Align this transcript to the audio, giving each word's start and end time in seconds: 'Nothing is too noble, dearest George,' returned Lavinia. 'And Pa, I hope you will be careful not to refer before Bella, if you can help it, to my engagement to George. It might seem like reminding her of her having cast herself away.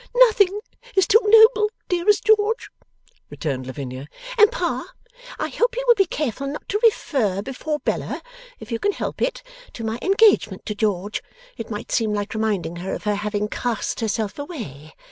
'Nothing 0.15 0.61
is 0.95 1.05
too 1.05 1.21
noble, 1.23 1.69
dearest 1.87 2.23
George,' 2.25 2.71
returned 3.29 3.67
Lavinia. 3.67 4.07
'And 4.35 4.51
Pa, 4.51 4.91
I 5.37 5.49
hope 5.49 5.75
you 5.75 5.83
will 5.87 5.93
be 5.93 6.07
careful 6.07 6.47
not 6.47 6.67
to 6.69 6.79
refer 6.83 7.43
before 7.43 7.77
Bella, 7.77 8.19
if 8.59 8.71
you 8.71 8.79
can 8.79 8.93
help 8.93 9.21
it, 9.21 9.43
to 9.73 9.83
my 9.83 9.99
engagement 10.01 10.65
to 10.65 10.73
George. 10.73 11.21
It 11.55 11.69
might 11.69 11.91
seem 11.91 12.15
like 12.15 12.33
reminding 12.33 12.77
her 12.77 12.95
of 12.95 13.03
her 13.03 13.13
having 13.13 13.47
cast 13.47 13.99
herself 13.99 14.39
away. 14.39 14.95